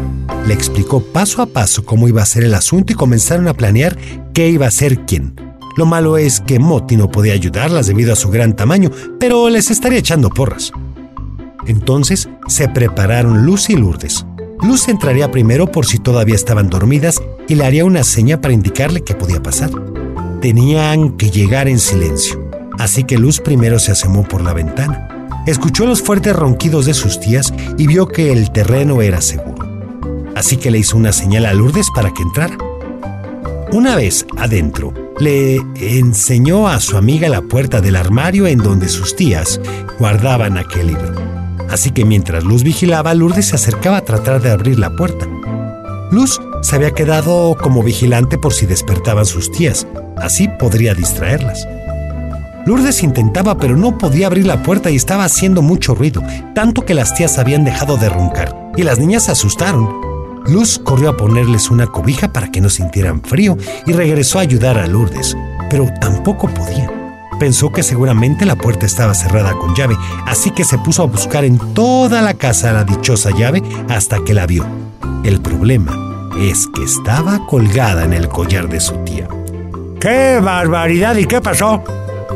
Le 0.47 0.55
explicó 0.55 1.01
paso 1.01 1.43
a 1.43 1.47
paso 1.47 1.85
cómo 1.85 2.09
iba 2.09 2.23
a 2.23 2.27
ser 2.27 2.45
el 2.45 2.55
asunto 2.55 2.93
y 2.93 2.97
comenzaron 2.97 3.49
a 3.49 3.55
planear 3.55 3.97
qué 4.33 4.49
iba 4.49 4.67
a 4.67 4.71
ser 4.71 5.05
quién. 5.07 5.35
Lo 5.77 5.87
malo 5.87 6.17
es 6.17 6.41
que 6.41 6.59
Moti 6.59 6.97
no 6.97 7.11
podía 7.11 7.35
ayudarlas 7.35 7.87
debido 7.87 8.13
a 8.13 8.17
su 8.17 8.31
gran 8.31 8.57
tamaño, 8.57 8.91
pero 9.21 9.49
les 9.51 9.71
estaría 9.71 9.99
echando 9.99 10.31
porras. 10.31 10.73
Entonces 11.67 12.29
se 12.47 12.69
prepararon 12.69 13.45
Luz 13.45 13.71
y 13.71 13.77
Lourdes. 13.77 14.25
Luz 14.63 14.89
entraría 14.89 15.31
primero 15.31 15.71
por 15.71 15.87
si 15.87 15.99
todavía 15.99 16.35
estaban 16.35 16.71
dormidas 16.71 17.23
y 17.49 17.55
le 17.55 17.65
haría 17.65 17.85
una 17.85 18.05
seña 18.05 18.41
para 18.41 18.55
indicarle 18.55 19.03
qué 19.03 19.15
podía 19.15 19.43
pasar. 19.43 19.71
Tenían 20.41 21.17
que 21.17 21.31
llegar 21.31 21.69
en 21.69 21.79
silencio, 21.79 22.49
así 22.79 23.05
que 23.05 23.19
Luz 23.19 23.41
primero 23.41 23.79
se 23.79 23.93
asomó 23.93 24.25
por 24.25 24.43
la 24.43 24.53
ventana. 24.53 25.09
Escuchó 25.47 25.87
los 25.87 26.03
fuertes 26.03 26.35
ronquidos 26.35 26.87
de 26.87 26.95
sus 26.95 27.21
tías 27.21 27.53
y 27.79 27.87
vio 27.87 28.09
que 28.09 28.33
el 28.33 28.51
terreno 28.51 29.03
era 29.03 29.21
seguro. 29.21 29.67
Así 30.35 30.57
que 30.57 30.71
le 30.71 30.79
hizo 30.79 30.97
una 30.97 31.13
señal 31.13 31.47
a 31.47 31.55
Lourdes 31.55 31.89
para 31.95 32.13
que 32.13 32.23
entrara. 32.23 32.57
Una 33.73 33.95
vez 33.95 34.27
adentro, 34.37 34.93
le 35.19 35.57
enseñó 35.77 36.69
a 36.69 36.81
su 36.81 36.97
amiga 36.97 37.29
la 37.29 37.43
puerta 37.43 37.81
del 37.81 37.97
armario 37.97 38.47
en 38.47 38.59
donde 38.59 38.89
sus 38.89 39.17
tías 39.17 39.61
guardaban 39.99 40.59
aquel 40.59 40.89
libro. 40.89 41.46
Así 41.71 41.91
que 41.91 42.05
mientras 42.05 42.45
Luz 42.45 42.63
vigilaba, 42.63 43.15
Lourdes 43.15 43.47
se 43.47 43.57
acercaba 43.57 43.99
a 43.99 44.05
tratar 44.05 44.41
de 44.41 44.51
abrir 44.51 44.79
la 44.79 44.91
puerta. 44.91 45.27
Luz 46.11 46.41
se 46.63 46.77
había 46.77 46.93
quedado 46.93 47.57
como 47.57 47.83
vigilante 47.83 48.39
por 48.39 48.53
si 48.53 48.67
despertaban 48.67 49.27
sus 49.27 49.51
tías, 49.51 49.87
así 50.17 50.49
podría 50.49 50.95
distraerlas. 50.95 51.67
Lourdes 52.65 53.03
intentaba, 53.03 53.59
pero 53.59 53.77
no 53.77 53.97
podía 53.99 54.27
abrir 54.27 54.47
la 54.47 54.63
puerta 54.63 54.91
y 54.91 54.97
estaba 54.97 55.25
haciendo 55.25 55.63
mucho 55.63 55.95
ruido, 55.95 56.23
tanto 56.55 56.85
que 56.85 56.95
las 56.95 57.15
tías 57.15 57.39
habían 57.39 57.65
dejado 57.65 57.97
de 57.97 58.09
roncar, 58.09 58.73
y 58.77 58.83
las 58.83 58.99
niñas 58.99 59.25
se 59.25 59.33
asustaron. 59.33 59.89
Luz 60.47 60.81
corrió 60.83 61.11
a 61.11 61.17
ponerles 61.17 61.71
una 61.71 61.87
cobija 61.87 62.33
para 62.33 62.51
que 62.51 62.61
no 62.61 62.69
sintieran 62.69 63.23
frío 63.23 63.57
y 63.87 63.93
regresó 63.93 64.39
a 64.39 64.43
ayudar 64.43 64.79
a 64.79 64.87
Lourdes, 64.87 65.37
pero 65.69 65.89
tampoco 66.01 66.49
podía. 66.49 66.96
Pensó 67.39 67.71
que 67.71 67.83
seguramente 67.83 68.47
la 68.47 68.57
puerta 68.57 68.87
estaba 68.87 69.15
cerrada 69.15 69.53
con 69.53 69.75
llave, 69.75 69.97
así 70.27 70.51
que 70.51 70.65
se 70.65 70.79
puso 70.79 71.03
a 71.03 71.07
buscar 71.07 71.45
en 71.45 71.59
toda 71.75 72.23
la 72.23 72.35
casa 72.35 72.73
la 72.73 72.85
dichosa 72.85 73.31
llave 73.31 73.63
hasta 73.89 74.25
que 74.25 74.35
la 74.35 74.47
vio. 74.47 74.65
El 75.25 75.41
problema 75.41 76.31
es 76.41 76.67
que 76.75 76.85
estaba 76.85 77.47
colgada 77.47 78.05
en 78.05 78.13
el 78.13 78.29
collar 78.29 78.69
de 78.69 78.81
su 78.81 78.95
tía. 79.05 79.29
¡Qué 80.01 80.41
barbaridad! 80.43 81.17
¿Y 81.17 81.27
qué 81.27 81.41
pasó? 81.41 81.83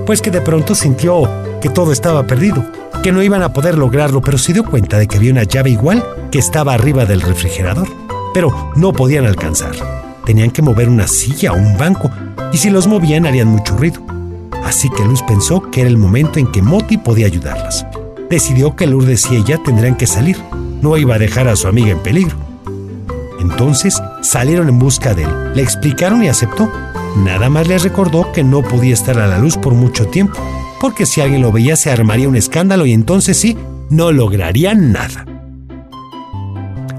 pues 0.07 0.23
que 0.23 0.31
de 0.31 0.41
pronto 0.41 0.75
sintió 0.75 1.29
que 1.61 1.69
todo 1.69 1.93
estaba 1.93 2.27
perdido, 2.27 2.65
que 3.03 3.13
no 3.13 3.23
iban 3.23 3.43
a 3.43 3.53
poder 3.53 3.79
lograrlo, 3.79 4.21
pero 4.21 4.39
se 4.39 4.53
dio 4.53 4.65
cuenta 4.65 4.99
de 4.99 5.07
que 5.07 5.17
había 5.17 5.33
una 5.33 5.45
llave 5.45 5.71
igual 5.71 6.05
que 6.31 6.39
estaba 6.39 6.75
arriba 6.75 7.05
del 7.05 7.21
refrigerador, 7.21 7.89
pero 8.35 8.73
no 8.77 8.93
podían 8.93 9.27
alcanzar. 9.27 9.73
Tenían 10.25 10.51
que 10.51 10.63
mover 10.63 10.89
una 10.89 11.07
silla 11.07 11.53
o 11.53 11.57
un 11.57 11.77
banco, 11.77 12.11
y 12.53 12.59
si 12.59 12.71
los 12.71 12.87
movían 12.87 13.27
harían 13.27 13.49
mucho 13.49 13.77
ruido. 13.77 14.01
Así 14.65 14.89
que 14.91 15.05
Luz 15.05 15.23
pensó 15.23 15.71
que 15.71 15.81
era 15.81 15.91
el 15.91 15.97
momento 15.97 16.39
en 16.39 16.51
que 16.51 16.63
Moti 16.63 16.97
podía 16.97 17.27
ayudarlas. 17.27 17.87
Decidió 18.29 18.77
que 18.77 18.87
Lourdes 18.87 19.31
y 19.31 19.37
ella 19.37 19.59
tendrían 19.65 19.97
que 19.97 20.07
salir, 20.07 20.37
no 20.83 20.97
iba 20.97 21.17
a 21.17 21.19
dejar 21.19 21.49
a 21.49 21.57
su 21.57 21.69
amiga 21.69 21.91
en 21.91 21.99
peligro. 21.99 22.37
Entonces 23.41 24.01
salieron 24.23 24.69
en 24.69 24.79
busca 24.79 25.15
de 25.15 25.25
él, 25.25 25.55
le 25.55 25.63
explicaron 25.63 26.23
y 26.23 26.29
aceptó, 26.29 26.71
Nada 27.17 27.51
más 27.51 27.67
les 27.67 27.83
recordó 27.83 28.31
que 28.33 28.45
no 28.45 28.63
podía 28.63 28.95
estar 28.95 29.19
a 29.19 29.27
la 29.27 29.39
luz 29.39 29.57
por 29.57 29.75
mucho 29.75 30.07
tiempo, 30.07 30.39
porque 30.81 31.07
si 31.07 31.21
alguien 31.21 31.43
lo 31.43 31.53
veía 31.53 31.77
se 31.77 31.91
armaría 31.91 32.29
un 32.29 32.37
escándalo 32.37 32.87
y 32.87 32.93
entonces 32.93 33.37
sí, 33.37 33.59
no 33.91 34.13
lograrían 34.13 34.93
nada. 34.93 35.27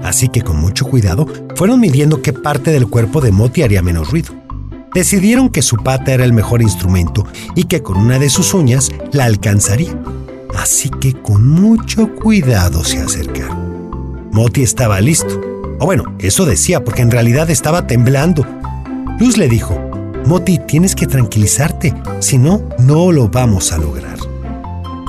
Así 0.02 0.28
que 0.28 0.42
con 0.42 0.60
mucho 0.60 0.84
cuidado 0.84 1.26
fueron 1.56 1.80
midiendo 1.80 2.20
qué 2.22 2.32
parte 2.32 2.70
del 2.70 2.88
cuerpo 2.88 3.20
de 3.20 3.32
Moti 3.32 3.62
haría 3.62 3.82
menos 3.82 4.10
ruido. 4.10 4.34
Decidieron 4.94 5.48
que 5.48 5.62
su 5.62 5.76
pata 5.76 6.12
era 6.12 6.24
el 6.24 6.32
mejor 6.34 6.60
instrumento 6.60 7.26
y 7.54 7.64
que 7.64 7.82
con 7.82 7.96
una 7.96 8.18
de 8.18 8.28
sus 8.28 8.52
uñas 8.52 8.90
la 9.12 9.24
alcanzaría. 9.24 9.98
Así 10.54 10.90
que 10.90 11.14
con 11.14 11.48
mucho 11.48 12.14
cuidado 12.14 12.84
se 12.84 12.98
acercaron. 12.98 14.30
Moti 14.32 14.62
estaba 14.62 15.00
listo. 15.00 15.40
O 15.78 15.86
bueno, 15.86 16.14
eso 16.18 16.44
decía 16.44 16.84
porque 16.84 17.02
en 17.02 17.10
realidad 17.10 17.48
estaba 17.48 17.86
temblando. 17.86 18.46
Luz 19.18 19.38
le 19.38 19.48
dijo, 19.48 19.78
Moti, 20.26 20.58
tienes 20.58 20.94
que 20.94 21.06
tranquilizarte, 21.06 21.94
si 22.20 22.38
no, 22.38 22.62
no 22.78 23.12
lo 23.12 23.28
vamos 23.28 23.72
a 23.72 23.78
lograr. 23.78 24.18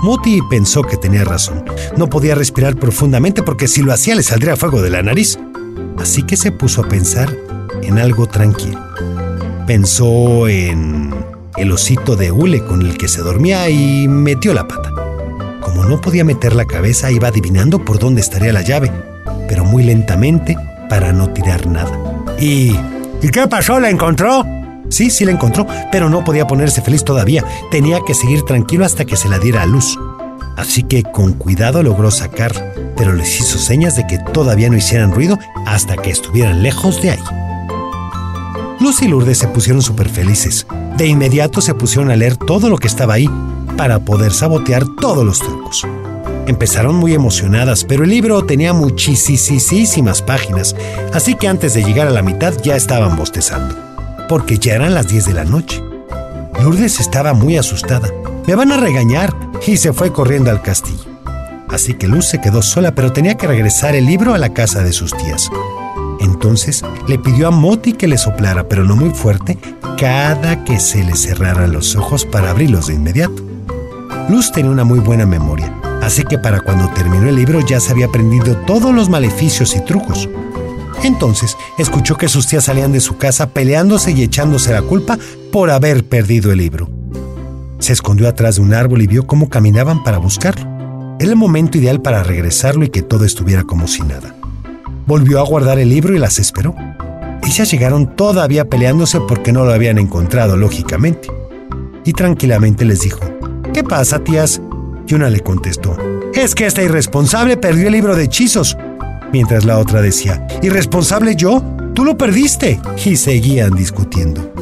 Moti 0.01 0.39
pensó 0.49 0.81
que 0.81 0.97
tenía 0.97 1.23
razón. 1.23 1.63
No 1.97 2.09
podía 2.09 2.35
respirar 2.35 2.75
profundamente 2.75 3.43
porque 3.43 3.67
si 3.67 3.81
lo 3.81 3.93
hacía 3.93 4.15
le 4.15 4.23
saldría 4.23 4.55
fuego 4.55 4.81
de 4.81 4.89
la 4.89 5.03
nariz. 5.03 5.37
Así 5.97 6.23
que 6.23 6.35
se 6.35 6.51
puso 6.51 6.81
a 6.81 6.89
pensar 6.89 7.33
en 7.81 7.99
algo 7.99 8.27
tranquilo. 8.27 8.79
Pensó 9.67 10.49
en 10.49 11.13
el 11.55 11.71
osito 11.71 12.17
de 12.17 12.31
hule 12.33 12.65
con 12.65 12.81
el 12.81 12.97
que 12.97 13.07
se 13.07 13.21
dormía 13.21 13.69
y 13.69 14.09
metió 14.09 14.53
la 14.53 14.67
pata. 14.67 14.91
Como 15.61 15.85
no 15.85 16.01
podía 16.01 16.25
meter 16.25 16.53
la 16.53 16.65
cabeza, 16.65 17.11
iba 17.11 17.29
adivinando 17.29 17.83
por 17.85 17.97
dónde 17.97 18.19
estaría 18.19 18.51
la 18.51 18.61
llave, 18.61 18.91
pero 19.47 19.63
muy 19.63 19.83
lentamente 19.83 20.57
para 20.89 21.13
no 21.13 21.29
tirar 21.29 21.65
nada. 21.67 21.97
¿Y, 22.39 22.75
¿y 23.21 23.29
qué 23.31 23.47
pasó? 23.47 23.79
¿La 23.79 23.89
encontró? 23.89 24.45
Sí, 24.89 25.09
sí 25.09 25.23
la 25.23 25.31
encontró, 25.31 25.65
pero 25.93 26.09
no 26.09 26.25
podía 26.25 26.45
ponerse 26.45 26.81
feliz 26.81 27.05
todavía. 27.05 27.45
Tenía 27.71 28.01
que 28.05 28.13
seguir 28.13 28.43
tranquilo 28.43 28.83
hasta 28.83 29.05
que 29.05 29.15
se 29.15 29.29
la 29.29 29.39
diera 29.39 29.61
a 29.61 29.65
luz. 29.65 29.97
Así 30.57 30.83
que 30.83 31.03
con 31.03 31.33
cuidado 31.33 31.81
logró 31.81 32.11
sacar, 32.11 32.73
pero 32.97 33.13
les 33.13 33.39
hizo 33.39 33.57
señas 33.57 33.95
de 33.95 34.05
que 34.07 34.19
todavía 34.19 34.69
no 34.69 34.75
hicieran 34.75 35.13
ruido 35.13 35.39
hasta 35.65 35.95
que 35.95 36.11
estuvieran 36.11 36.61
lejos 36.61 37.01
de 37.01 37.11
ahí. 37.11 37.23
Luz 38.83 39.01
y 39.01 39.07
Lourdes 39.07 39.37
se 39.37 39.47
pusieron 39.47 39.81
súper 39.81 40.09
felices. 40.09 40.67
De 40.97 41.07
inmediato 41.07 41.61
se 41.61 41.73
pusieron 41.73 42.11
a 42.11 42.17
leer 42.17 42.35
todo 42.35 42.69
lo 42.69 42.77
que 42.77 42.89
estaba 42.89 43.13
ahí 43.13 43.29
para 43.77 43.99
poder 43.99 44.33
sabotear 44.33 44.83
todos 44.99 45.23
los 45.25 45.39
trucos. 45.39 45.87
Empezaron 46.47 46.97
muy 46.97 47.13
emocionadas, 47.13 47.85
pero 47.85 48.03
el 48.03 48.09
libro 48.09 48.43
tenía 48.43 48.73
muchísimas 48.73 50.21
páginas, 50.21 50.75
así 51.13 51.35
que 51.35 51.47
antes 51.47 51.73
de 51.73 51.83
llegar 51.85 52.07
a 52.07 52.11
la 52.11 52.21
mitad 52.21 52.53
ya 52.61 52.75
estaban 52.75 53.15
bostezando 53.15 53.73
porque 54.27 54.57
ya 54.57 54.75
eran 54.75 54.93
las 54.93 55.07
10 55.07 55.27
de 55.27 55.33
la 55.33 55.45
noche. 55.45 55.81
Lourdes 56.61 56.99
estaba 56.99 57.33
muy 57.33 57.55
asustada. 57.55 58.09
Me 58.45 58.55
van 58.55 58.73
a 58.73 58.77
regañar 58.77 59.33
y 59.65 59.77
se 59.77 59.93
fue 59.93 60.11
corriendo 60.11 60.51
al 60.51 60.61
castillo. 60.61 61.05
Así 61.69 61.93
que 61.93 62.09
Luz 62.09 62.25
se 62.25 62.41
quedó 62.41 62.61
sola, 62.61 62.93
pero 62.93 63.13
tenía 63.13 63.35
que 63.35 63.47
regresar 63.47 63.95
el 63.95 64.05
libro 64.05 64.33
a 64.33 64.37
la 64.37 64.53
casa 64.53 64.83
de 64.83 64.91
sus 64.91 65.15
tías. 65.15 65.49
Entonces 66.23 66.83
le 67.07 67.19
pidió 67.19 67.49
a 67.49 67.51
Moti 67.51 67.93
que 67.93 68.07
le 68.07 68.17
soplara, 68.17 68.67
pero 68.67 68.83
no 68.83 68.95
muy 68.95 69.11
fuerte, 69.11 69.57
cada 69.97 70.63
que 70.63 70.79
se 70.79 71.03
le 71.03 71.15
cerraran 71.15 71.73
los 71.73 71.95
ojos 71.95 72.25
para 72.25 72.51
abrirlos 72.51 72.87
de 72.87 72.95
inmediato. 72.95 73.43
Luz 74.29 74.51
tenía 74.51 74.71
una 74.71 74.85
muy 74.85 74.99
buena 74.99 75.25
memoria, 75.25 75.73
así 76.01 76.23
que 76.23 76.37
para 76.37 76.61
cuando 76.61 76.89
terminó 76.93 77.27
el 77.27 77.35
libro 77.35 77.59
ya 77.59 77.79
se 77.81 77.91
había 77.91 78.05
aprendido 78.05 78.55
todos 78.65 78.95
los 78.95 79.09
maleficios 79.09 79.75
y 79.75 79.81
trucos. 79.81 80.29
Entonces 81.03 81.57
escuchó 81.77 82.15
que 82.15 82.29
sus 82.29 82.47
tías 82.47 82.63
salían 82.63 82.93
de 82.93 83.01
su 83.01 83.17
casa 83.17 83.49
peleándose 83.49 84.11
y 84.11 84.23
echándose 84.23 84.71
la 84.71 84.81
culpa 84.81 85.17
por 85.51 85.71
haber 85.71 86.05
perdido 86.05 86.53
el 86.53 86.59
libro. 86.59 86.89
Se 87.79 87.91
escondió 87.91 88.29
atrás 88.29 88.55
de 88.55 88.61
un 88.61 88.73
árbol 88.73 89.01
y 89.01 89.07
vio 89.07 89.27
cómo 89.27 89.49
caminaban 89.49 90.03
para 90.03 90.19
buscarlo. 90.19 90.65
Era 91.19 91.31
el 91.31 91.35
momento 91.35 91.77
ideal 91.77 92.01
para 92.01 92.23
regresarlo 92.23 92.85
y 92.85 92.89
que 92.89 93.01
todo 93.01 93.25
estuviera 93.25 93.63
como 93.63 93.87
si 93.87 94.03
nada. 94.03 94.35
Volvió 95.05 95.39
a 95.39 95.43
guardar 95.43 95.79
el 95.79 95.89
libro 95.89 96.15
y 96.15 96.19
las 96.19 96.39
esperó. 96.39 96.75
Ellas 97.45 97.69
llegaron 97.71 98.15
todavía 98.15 98.65
peleándose 98.65 99.19
porque 99.21 99.51
no 99.51 99.65
lo 99.65 99.73
habían 99.73 99.97
encontrado, 99.97 100.55
lógicamente. 100.55 101.29
Y 102.05 102.13
tranquilamente 102.13 102.85
les 102.85 103.01
dijo, 103.01 103.19
¿Qué 103.73 103.83
pasa, 103.83 104.19
tías? 104.19 104.61
Y 105.07 105.15
una 105.15 105.29
le 105.29 105.41
contestó, 105.41 105.97
es 106.33 106.55
que 106.55 106.65
esta 106.65 106.81
irresponsable 106.81 107.57
perdió 107.57 107.87
el 107.87 107.93
libro 107.93 108.15
de 108.15 108.23
hechizos 108.23 108.77
mientras 109.33 109.65
la 109.65 109.79
otra 109.79 110.01
decía, 110.01 110.47
¿irresponsable 110.61 111.35
yo? 111.35 111.61
Tú 111.93 112.05
lo 112.05 112.17
perdiste. 112.17 112.79
Y 113.03 113.17
seguían 113.17 113.71
discutiendo. 113.75 114.53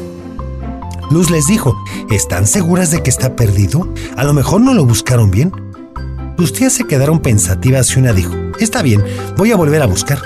Luz 1.10 1.30
les 1.30 1.46
dijo, 1.46 1.76
¿están 2.10 2.46
seguras 2.46 2.90
de 2.90 3.02
que 3.02 3.10
está 3.10 3.36
perdido? 3.36 3.86
A 4.16 4.24
lo 4.24 4.32
mejor 4.32 4.62
no 4.62 4.72
lo 4.74 4.84
buscaron 4.86 5.30
bien. 5.30 5.52
Sus 6.38 6.54
tías 6.54 6.72
se 6.72 6.84
quedaron 6.84 7.20
pensativas 7.20 7.94
y 7.94 8.00
una 8.00 8.12
dijo, 8.12 8.32
está 8.60 8.82
bien, 8.82 9.04
voy 9.36 9.52
a 9.52 9.56
volver 9.56 9.82
a 9.82 9.86
buscar. 9.86 10.18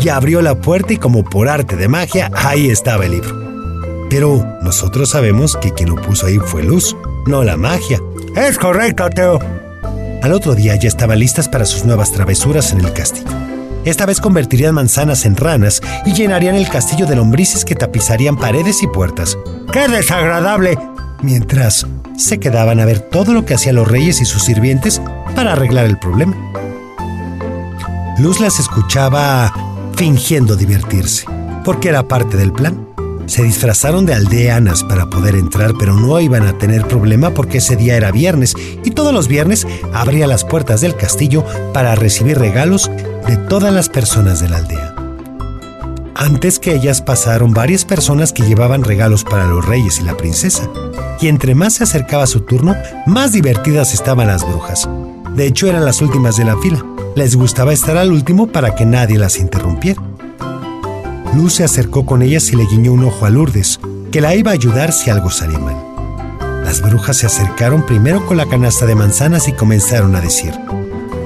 Y 0.00 0.08
abrió 0.08 0.42
la 0.42 0.54
puerta 0.56 0.92
y 0.92 0.96
como 0.96 1.24
por 1.24 1.48
arte 1.48 1.76
de 1.76 1.88
magia, 1.88 2.30
ahí 2.34 2.70
estaba 2.70 3.04
el 3.04 3.12
libro. 3.12 4.06
Pero 4.10 4.44
nosotros 4.62 5.10
sabemos 5.10 5.56
que 5.56 5.72
quien 5.72 5.90
lo 5.90 5.96
puso 5.96 6.26
ahí 6.26 6.38
fue 6.38 6.62
Luz, 6.62 6.96
no 7.26 7.44
la 7.44 7.56
magia. 7.56 8.00
Es 8.36 8.58
correcto, 8.58 9.08
Teo. 9.10 9.38
Al 10.22 10.32
otro 10.32 10.54
día 10.54 10.76
ya 10.76 10.88
estaban 10.88 11.18
listas 11.18 11.48
para 11.48 11.64
sus 11.64 11.84
nuevas 11.84 12.12
travesuras 12.12 12.72
en 12.72 12.80
el 12.80 12.92
castillo. 12.92 13.30
Esta 13.84 14.06
vez 14.06 14.20
convertirían 14.20 14.74
manzanas 14.74 15.26
en 15.26 15.36
ranas 15.36 15.80
y 16.06 16.12
llenarían 16.12 16.54
el 16.54 16.68
castillo 16.68 17.06
de 17.06 17.16
lombrices 17.16 17.64
que 17.64 17.74
tapizarían 17.74 18.36
paredes 18.36 18.82
y 18.82 18.86
puertas. 18.86 19.36
¡Qué 19.72 19.88
desagradable! 19.88 20.78
Mientras 21.22 21.86
se 22.16 22.38
quedaban 22.38 22.78
a 22.78 22.84
ver 22.84 23.00
todo 23.00 23.32
lo 23.32 23.44
que 23.44 23.54
hacían 23.54 23.76
los 23.76 23.88
reyes 23.88 24.20
y 24.20 24.24
sus 24.24 24.44
sirvientes 24.44 25.00
para 25.34 25.52
arreglar 25.52 25.86
el 25.86 25.98
problema. 25.98 26.36
Luz 28.18 28.40
las 28.40 28.60
escuchaba 28.60 29.52
fingiendo 29.96 30.54
divertirse, 30.54 31.24
porque 31.64 31.88
era 31.88 32.06
parte 32.06 32.36
del 32.36 32.52
plan. 32.52 32.86
Se 33.26 33.42
disfrazaron 33.42 34.04
de 34.04 34.14
aldeanas 34.14 34.84
para 34.84 35.08
poder 35.08 35.34
entrar, 35.34 35.72
pero 35.78 35.94
no 35.94 36.20
iban 36.20 36.46
a 36.46 36.58
tener 36.58 36.86
problema 36.86 37.30
porque 37.30 37.58
ese 37.58 37.76
día 37.76 37.96
era 37.96 38.12
viernes 38.12 38.54
y 38.84 38.90
todos 38.90 39.14
los 39.14 39.28
viernes 39.28 39.66
abría 39.94 40.26
las 40.26 40.44
puertas 40.44 40.82
del 40.82 40.94
castillo 40.94 41.44
para 41.72 41.94
recibir 41.94 42.38
regalos 42.38 42.90
de 43.26 43.36
todas 43.36 43.72
las 43.72 43.88
personas 43.88 44.40
de 44.40 44.48
la 44.50 44.58
aldea. 44.58 44.94
Antes 46.14 46.58
que 46.58 46.74
ellas 46.74 47.00
pasaron 47.00 47.52
varias 47.52 47.84
personas 47.86 48.32
que 48.32 48.42
llevaban 48.42 48.84
regalos 48.84 49.24
para 49.24 49.46
los 49.46 49.64
reyes 49.64 49.98
y 50.00 50.02
la 50.02 50.16
princesa, 50.16 50.68
y 51.20 51.28
entre 51.28 51.54
más 51.54 51.74
se 51.74 51.84
acercaba 51.84 52.26
su 52.26 52.40
turno, 52.42 52.76
más 53.06 53.32
divertidas 53.32 53.94
estaban 53.94 54.26
las 54.26 54.46
brujas. 54.46 54.88
De 55.34 55.46
hecho, 55.46 55.66
eran 55.66 55.84
las 55.84 56.02
últimas 56.02 56.36
de 56.36 56.44
la 56.44 56.58
fila. 56.58 56.84
Les 57.14 57.36
gustaba 57.36 57.74
estar 57.74 57.98
al 57.98 58.10
último 58.10 58.46
para 58.46 58.74
que 58.74 58.86
nadie 58.86 59.18
las 59.18 59.38
interrumpiera. 59.38 60.02
Luz 61.36 61.54
se 61.54 61.64
acercó 61.64 62.06
con 62.06 62.22
ellas 62.22 62.50
y 62.52 62.56
le 62.56 62.64
guiñó 62.64 62.92
un 62.92 63.04
ojo 63.04 63.26
a 63.26 63.30
Lourdes, 63.30 63.80
que 64.10 64.22
la 64.22 64.34
iba 64.34 64.50
a 64.50 64.54
ayudar 64.54 64.92
si 64.92 65.10
algo 65.10 65.30
salía 65.30 65.58
mal. 65.58 65.76
Las 66.64 66.80
brujas 66.80 67.18
se 67.18 67.26
acercaron 67.26 67.84
primero 67.84 68.24
con 68.24 68.38
la 68.38 68.46
canasta 68.46 68.86
de 68.86 68.94
manzanas 68.94 69.46
y 69.48 69.52
comenzaron 69.52 70.16
a 70.16 70.22
decir, 70.22 70.54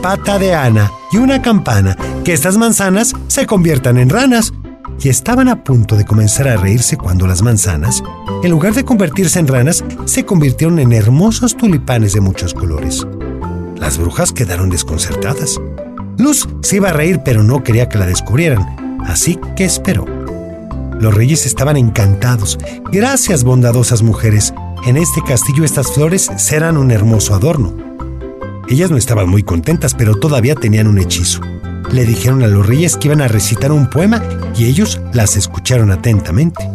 pata 0.03 0.41
de 0.41 0.55
Ana 0.55 0.91
y 1.13 1.19
una 1.19 1.41
campana, 1.41 1.97
que 2.25 2.33
estas 2.33 2.57
manzanas 2.57 3.13
se 3.29 3.47
conviertan 3.47 3.99
en 3.99 4.09
ranas. 4.09 4.53
Y 4.99 5.11
estaban 5.11 5.49
a 5.49 5.63
punto 5.63 5.95
de 5.95 6.07
comenzar 6.07 6.49
a 6.49 6.57
reírse 6.57 6.97
cuando 6.97 7.27
las 7.27 7.43
manzanas, 7.43 8.03
en 8.43 8.51
lugar 8.51 8.75
de 8.75 8.85
convertirse 8.85 9.39
en 9.39 9.47
ranas, 9.47 9.85
se 10.07 10.25
convirtieron 10.25 10.79
en 10.79 10.93
hermosos 10.93 11.57
tulipanes 11.57 12.15
de 12.15 12.23
muchos 12.23 12.55
colores. 12.55 13.07
Las 13.79 13.99
brujas 13.99 14.33
quedaron 14.33 14.71
desconcertadas. 14.71 15.61
Luz 16.19 16.49
se 16.63 16.77
iba 16.77 16.89
a 16.89 16.93
reír, 16.93 17.21
pero 17.25 17.43
no 17.43 17.63
quería 17.63 17.89
que 17.89 17.99
la 17.99 18.07
descubrieran, 18.07 19.01
así 19.07 19.39
que 19.55 19.65
esperó. 19.65 20.07
Los 20.99 21.15
reyes 21.15 21.45
estaban 21.45 21.77
encantados. 21.77 22.59
Gracias, 22.91 23.45
bondadosas 23.45 24.03
mujeres. 24.03 24.55
En 24.87 24.97
este 24.97 25.21
castillo 25.23 25.65
estas 25.65 25.93
flores 25.93 26.31
serán 26.37 26.79
un 26.79 26.91
hermoso 26.91 27.35
adorno. 27.35 27.77
Ellas 28.69 28.91
no 28.91 28.97
estaban 28.97 29.29
muy 29.29 29.43
contentas, 29.43 29.95
pero 29.95 30.15
todavía 30.15 30.55
tenían 30.55 30.87
un 30.87 30.99
hechizo. 30.99 31.41
Le 31.93 32.05
dijeron 32.05 32.43
a 32.43 32.47
los 32.47 32.67
reyes 32.67 32.97
que 32.97 33.09
iban 33.09 33.21
a 33.21 33.29
recitar 33.29 33.71
un 33.71 33.91
poema 33.91 34.23
y 34.57 34.65
ellos 34.65 35.01
las 35.13 35.37
escucharon 35.37 35.91
atentamente. 35.91 36.69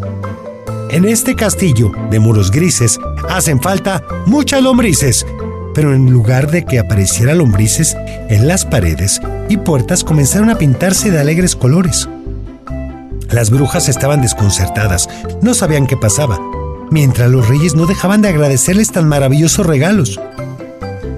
En 0.91 1.05
este 1.05 1.35
castillo 1.35 1.91
de 2.09 2.19
muros 2.19 2.51
grises 2.51 2.99
hacen 3.29 3.61
falta 3.61 4.03
muchas 4.25 4.61
lombrices, 4.61 5.25
pero 5.73 5.93
en 5.93 6.11
lugar 6.11 6.51
de 6.51 6.65
que 6.65 6.79
apareciera 6.79 7.35
lombrices, 7.35 7.97
en 8.29 8.47
las 8.47 8.65
paredes 8.65 9.21
y 9.49 9.57
puertas 9.57 10.03
comenzaron 10.03 10.49
a 10.49 10.57
pintarse 10.57 11.11
de 11.11 11.19
alegres 11.19 11.55
colores. 11.55 12.07
Las 13.29 13.49
brujas 13.49 13.87
estaban 13.87 14.21
desconcertadas, 14.21 15.09
no 15.41 15.53
sabían 15.53 15.87
qué 15.87 15.95
pasaba, 15.95 16.39
mientras 16.91 17.31
los 17.31 17.47
reyes 17.47 17.75
no 17.75 17.85
dejaban 17.85 18.21
de 18.21 18.29
agradecerles 18.29 18.91
tan 18.91 19.07
maravillosos 19.07 19.65
regalos. 19.65 20.19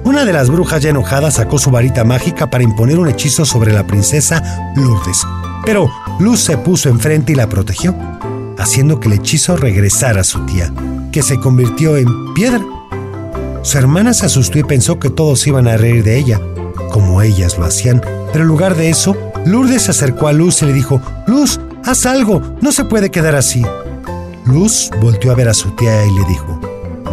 Una 0.04 0.26
de 0.26 0.34
las 0.34 0.50
brujas 0.50 0.84
ya 0.84 0.92
enojada 0.92 1.32
sacó 1.32 1.58
su 1.58 1.72
varita 1.72 2.04
mágica 2.04 2.50
para 2.50 2.64
imponer 2.64 3.00
un 3.00 3.10
hechizo 3.10 3.46
sobre 3.46 3.74
la 3.74 3.88
princesa 3.88 4.72
Lourdes, 4.76 5.26
pero 5.66 5.90
Luz 6.20 6.42
se 6.42 6.58
puso 6.58 6.90
enfrente 6.90 7.32
y 7.32 7.36
la 7.36 7.50
protegió, 7.50 7.96
haciendo 8.60 9.00
que 9.00 9.08
el 9.08 9.16
hechizo 9.16 9.58
regresara 9.58 10.22
a 10.22 10.24
su 10.24 10.46
tía, 10.46 10.72
que 11.12 11.24
se 11.24 11.40
convirtió 11.40 11.98
en 11.98 12.34
piedra. 12.34 12.62
Su 13.64 13.78
hermana 13.78 14.14
se 14.14 14.26
asustó 14.26 14.60
y 14.60 14.64
pensó 14.64 15.00
que 15.00 15.10
todos 15.10 15.48
iban 15.48 15.70
a 15.70 15.78
reír 15.78 16.04
de 16.04 16.18
ella, 16.18 16.42
como 16.92 17.22
ellas 17.22 17.58
lo 17.58 17.64
hacían, 17.64 18.02
pero 18.34 18.44
en 18.44 18.50
lugar 18.50 18.76
de 18.76 18.90
eso, 18.90 19.16
Lourdes 19.46 19.84
se 19.84 19.92
acercó 19.92 20.28
a 20.28 20.34
Luz 20.34 20.62
y 20.62 20.66
le 20.66 20.74
dijo, 20.74 21.02
Luz, 21.28 21.62
haz 21.86 22.06
algo, 22.06 22.42
no 22.60 22.74
se 22.74 22.84
puede 22.84 23.10
quedar 23.10 23.36
así. 23.36 23.64
Luz 24.46 24.92
volteó 25.00 25.32
a 25.32 25.36
ver 25.36 25.48
a 25.48 25.54
su 25.54 25.72
tía 25.72 26.06
y 26.06 26.12
le 26.12 26.26
dijo, 26.26 26.60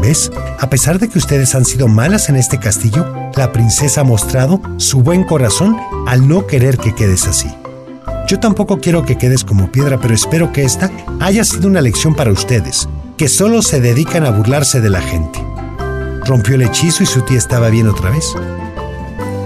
¿ves? 0.03 0.33
A 0.59 0.69
pesar 0.69 0.99
de 0.99 1.09
que 1.09 1.19
ustedes 1.19 1.55
han 1.55 1.65
sido 1.65 1.87
malas 1.87 2.29
en 2.29 2.35
este 2.35 2.59
castillo, 2.59 3.07
la 3.37 3.53
princesa 3.53 4.01
ha 4.01 4.05
mostrado 4.05 4.61
su 4.77 5.03
buen 5.03 5.23
corazón 5.23 5.77
al 6.09 6.27
no 6.27 6.49
querer 6.49 6.79
que 6.79 6.97
quedes 6.97 7.29
así. 7.29 7.49
Yo 8.27 8.41
tampoco 8.41 8.81
quiero 8.81 9.05
que 9.05 9.17
quedes 9.17 9.45
como 9.45 9.71
piedra, 9.71 10.01
pero 10.01 10.15
espero 10.15 10.53
que 10.53 10.65
esta 10.65 10.91
haya 11.21 11.45
sido 11.45 11.69
una 11.69 11.81
lección 11.81 12.17
para 12.17 12.33
ustedes, 12.33 12.89
que 13.17 13.29
solo 13.29 13.63
se 13.63 13.81
dedican 13.81 14.27
a 14.27 14.31
burlarse 14.31 14.81
de 14.81 14.91
la 14.91 15.01
gente 15.01 15.50
rompió 16.31 16.55
el 16.55 16.63
hechizo 16.63 17.03
y 17.03 17.07
su 17.07 17.23
tía 17.23 17.39
estaba 17.39 17.71
bien 17.71 17.89
otra 17.89 18.11
vez. 18.11 18.37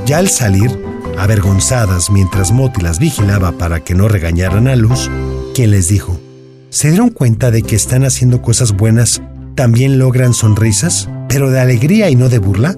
Ya 0.04 0.18
al 0.18 0.28
salir, 0.28 0.70
avergonzadas 1.16 2.10
mientras 2.10 2.52
Moti 2.52 2.82
las 2.82 2.98
vigilaba 2.98 3.52
para 3.52 3.80
que 3.80 3.94
no 3.94 4.06
regañaran 4.06 4.68
a 4.68 4.76
Luz, 4.76 5.10
quien 5.54 5.70
les 5.70 5.88
dijo, 5.88 6.20
¿se 6.68 6.90
dieron 6.90 7.08
cuenta 7.08 7.50
de 7.50 7.62
que 7.62 7.74
están 7.74 8.04
haciendo 8.04 8.42
cosas 8.42 8.72
buenas 8.72 9.22
también 9.54 9.98
logran 9.98 10.34
sonrisas, 10.34 11.08
pero 11.26 11.50
de 11.50 11.58
alegría 11.58 12.10
y 12.10 12.16
no 12.16 12.28
de 12.28 12.38
burla? 12.38 12.76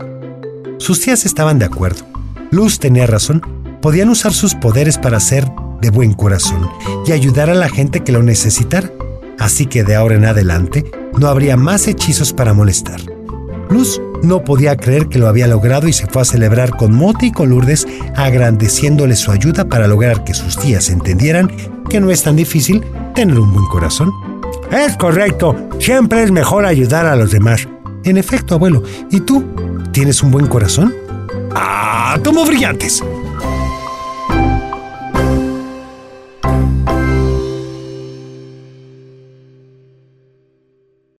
Sus 0.79 1.01
tías 1.01 1.27
estaban 1.27 1.59
de 1.59 1.64
acuerdo. 1.64 2.07
Luz 2.53 2.79
tenía 2.79 3.09
razón, 3.09 3.42
podían 3.83 4.09
usar 4.09 4.33
sus 4.33 4.55
poderes 4.55 4.99
para 4.99 5.19
ser 5.19 5.51
de 5.81 5.90
buen 5.90 6.14
corazón 6.14 6.71
y 7.05 7.11
ayudar 7.11 7.51
a 7.51 7.55
la 7.55 7.69
gente 7.69 8.05
que 8.05 8.12
lo 8.12 8.23
necesitara, 8.23 8.88
así 9.40 9.66
que 9.66 9.83
de 9.83 9.97
ahora 9.97 10.14
en 10.14 10.27
adelante 10.27 10.85
no 11.19 11.27
habría 11.27 11.57
más 11.57 11.88
hechizos 11.88 12.33
para 12.33 12.55
molestar. 12.55 13.15
Luz 13.70 14.00
no 14.22 14.44
podía 14.44 14.76
creer 14.76 15.09
que 15.09 15.18
lo 15.18 15.29
había 15.29 15.46
logrado 15.46 15.88
y 15.88 15.92
se 15.92 16.07
fue 16.07 16.22
a 16.22 16.24
celebrar 16.24 16.70
con 16.76 16.94
Moti 16.94 17.26
y 17.26 17.33
con 17.33 17.50
Lourdes, 17.50 17.87
agradeciéndole 18.14 19.16
su 19.16 19.31
ayuda 19.31 19.64
para 19.64 19.87
lograr 19.87 20.24
que 20.24 20.35
sus 20.35 20.57
tías 20.57 20.88
entendieran 20.88 21.50
que 21.88 22.00
no 22.00 22.11
es 22.11 22.22
tan 22.22 22.37
difícil 22.37 22.85
tener 23.14 23.38
un 23.38 23.52
buen 23.52 23.66
corazón. 23.66 24.12
Es 24.70 24.96
correcto, 24.96 25.55
siempre 25.79 26.22
es 26.22 26.31
mejor 26.31 26.66
ayudar 26.66 27.07
a 27.07 27.16
los 27.16 27.31
demás. 27.31 27.68
En 28.05 28.16
efecto, 28.16 28.55
abuelo, 28.55 28.83
¿y 29.11 29.20
tú? 29.20 29.44
¿Tienes 29.92 30.22
un 30.22 30.31
buen 30.31 30.46
corazón? 30.46 30.94
¡Ah, 31.55 32.18
tomo 32.22 32.44
brillantes! 32.44 33.02